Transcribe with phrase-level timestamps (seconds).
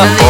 [0.00, 0.29] ま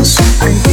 [0.00, 0.69] 我喜欢。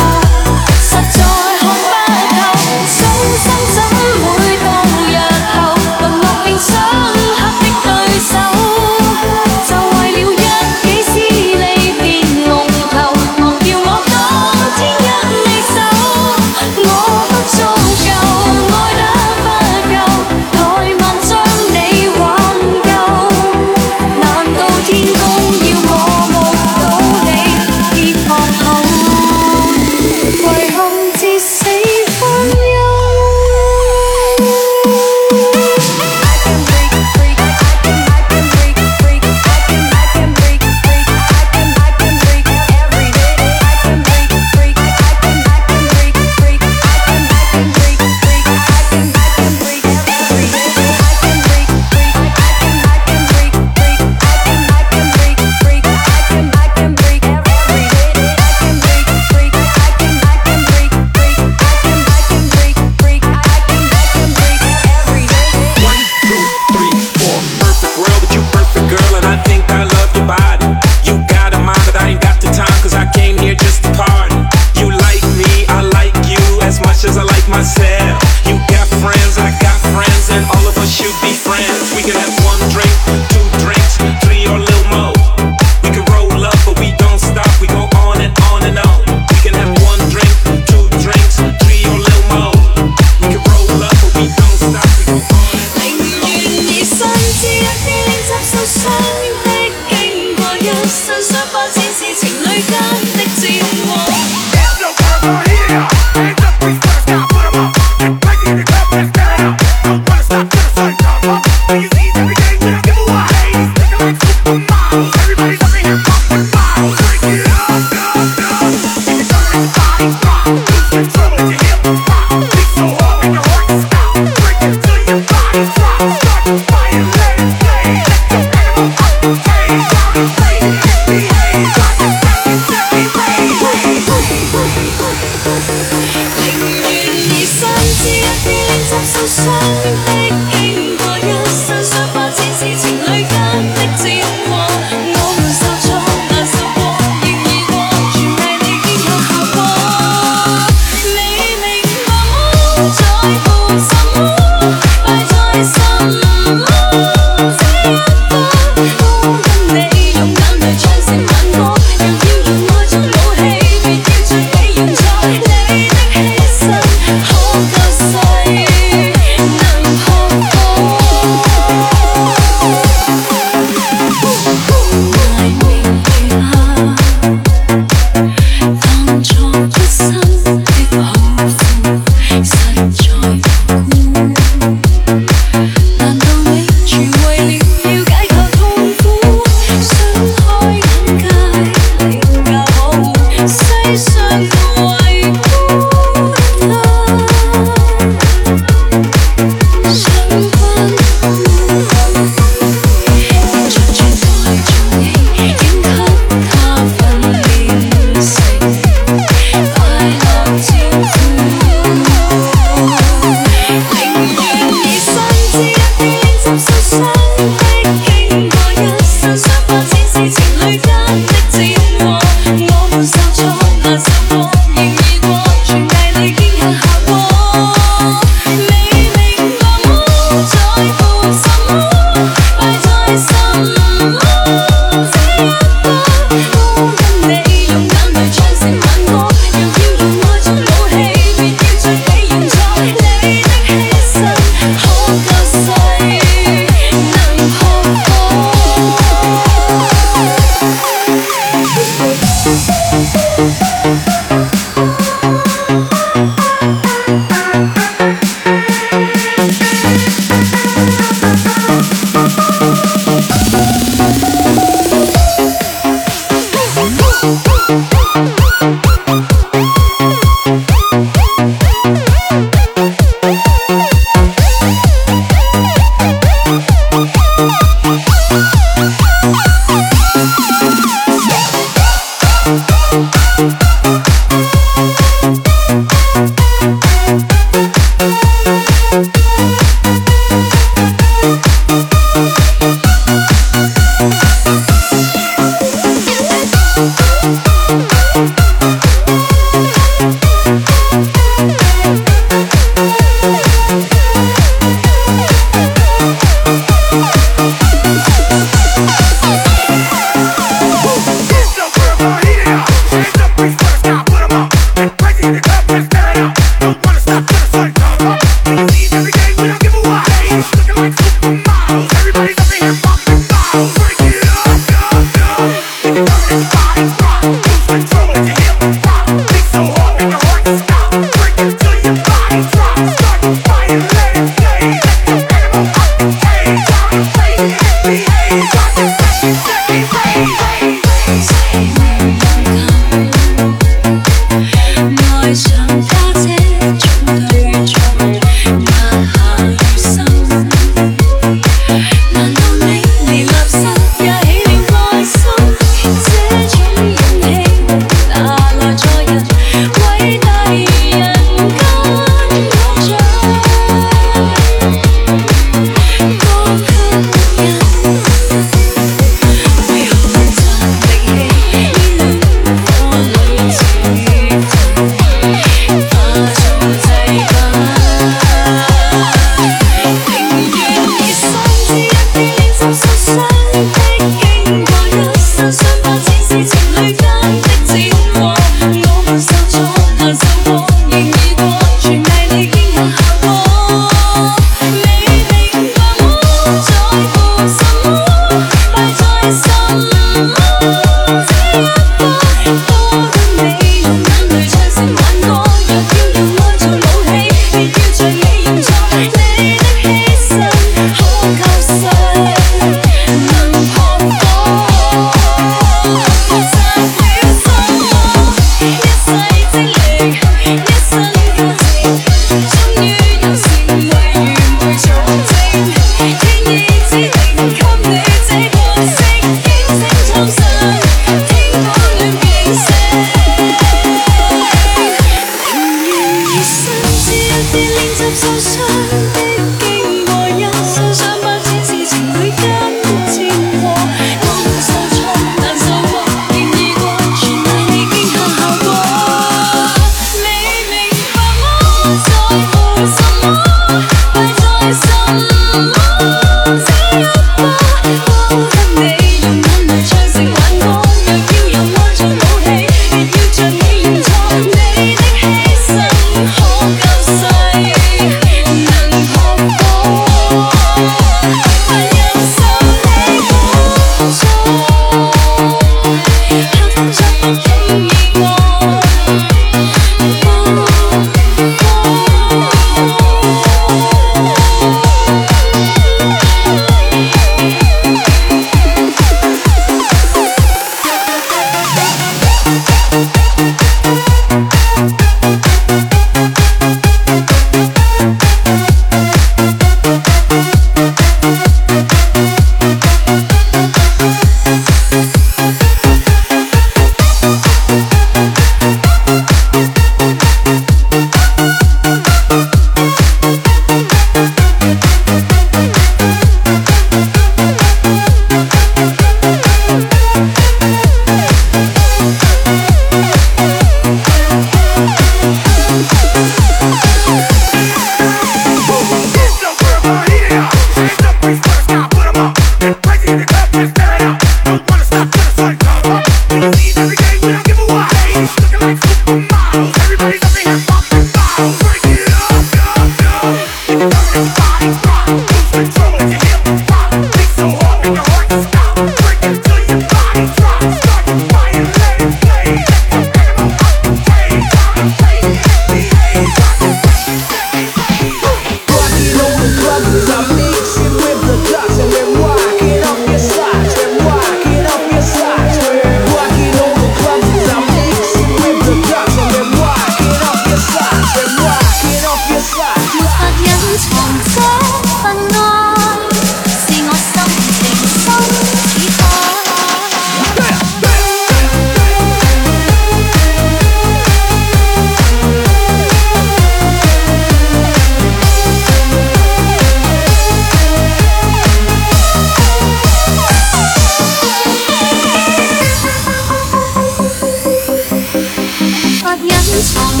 [599.53, 600.00] It's on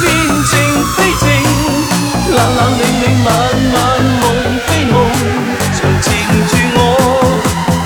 [0.00, 0.06] 變
[0.44, 0.52] 靜
[0.96, 1.22] 非靜，
[2.30, 3.26] 冷冷冷冷晚
[3.72, 3.76] 晚
[4.20, 4.22] 夢
[4.66, 4.92] 非夢，
[5.74, 6.06] 長纏
[6.48, 6.78] 住我，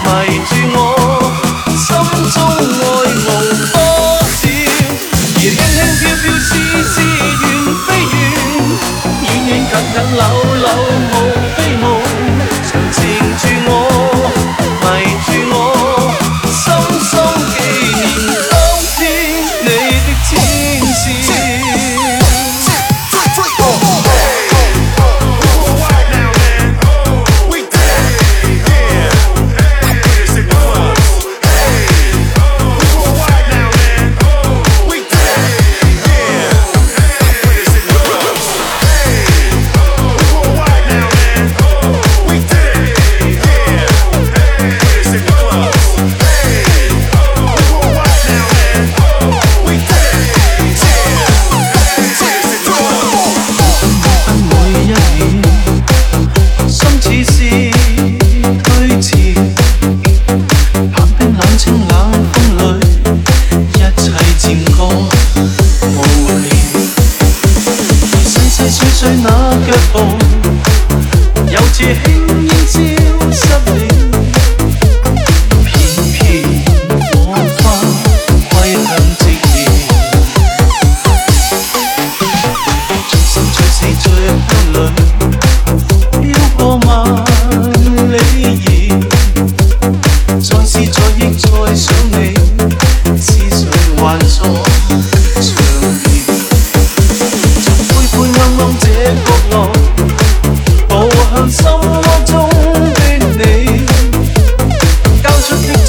[0.05, 0.07] 迷
[0.49, 0.79] 住我，
[1.77, 1.81] 心
[2.33, 2.83] 中愛
[3.19, 3.29] 無
[3.73, 3.77] 多
[4.29, 4.43] 少，
[5.35, 6.51] 而輕輕飄飄，痴
[6.93, 6.97] 痴
[7.41, 7.45] 遠
[7.87, 8.15] 非遠，
[9.23, 10.21] 遠遠近近，扭
[10.57, 10.67] 扭
[11.13, 11.32] 無。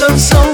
[0.04, 0.53] sun so